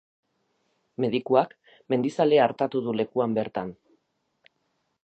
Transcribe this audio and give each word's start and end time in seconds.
Medikuak 1.05 1.53
mendizalea 1.95 2.47
artatu 2.49 2.83
du 2.89 2.99
lekuan 3.03 3.39
bertan. 3.41 3.75